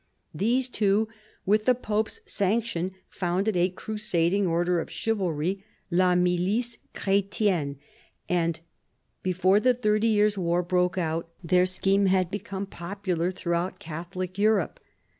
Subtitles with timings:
[0.33, 1.09] These two,
[1.45, 5.63] with the Pope's sanction, founded a crusading order of chivalry,"
[6.01, 7.75] La Milice Chr^tienne,"
[8.27, 8.61] and
[9.21, 14.79] before the Thirty Years War broke out their scheme had become popular throughout Catholic Europe.